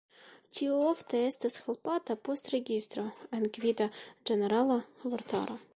Tio 0.57 0.77
ofte 0.91 1.19
estas 1.25 1.57
helpata 1.65 2.17
post 2.29 2.49
registro 2.55 3.05
en 3.41 3.47
gvida 3.59 3.91
ĝenerala 4.31 4.83
vortaro. 5.05 5.63